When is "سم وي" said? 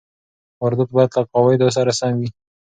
1.99-2.29